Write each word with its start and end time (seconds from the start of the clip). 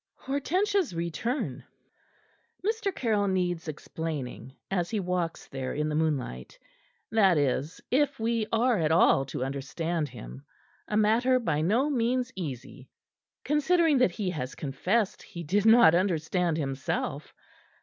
HORTENSIA'S 0.21 0.95
RETURN 0.95 1.63
Mr. 2.65 2.91
Caryll 2.95 3.27
needs 3.27 3.67
explaining 3.67 4.55
as 4.71 4.89
he 4.89 4.99
walks 4.99 5.45
there 5.47 5.75
in 5.75 5.89
the 5.89 5.95
moonlight; 5.95 6.57
that 7.11 7.37
is, 7.37 7.79
if 7.91 8.19
we 8.19 8.47
are 8.51 8.79
at 8.79 8.91
all 8.91 9.25
to 9.25 9.43
understand 9.45 10.09
him 10.09 10.43
a 10.87 10.97
matter 10.97 11.37
by 11.37 11.61
no 11.61 11.87
means 11.91 12.31
easy, 12.35 12.89
considering 13.43 13.99
that 13.99 14.09
he 14.13 14.31
has 14.31 14.55
confessed 14.55 15.21
he 15.21 15.43
did 15.43 15.67
not 15.67 15.93
understand 15.93 16.57
himself. 16.57 17.35